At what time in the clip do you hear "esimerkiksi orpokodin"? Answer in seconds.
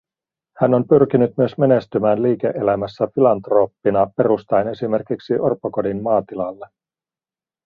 4.67-6.03